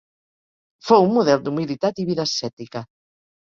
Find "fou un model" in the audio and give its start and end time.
0.87-1.45